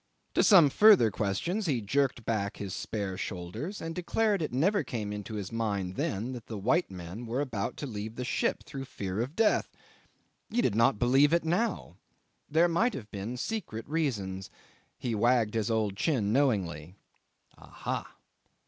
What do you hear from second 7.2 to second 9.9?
were about to leave the ship through fear of death.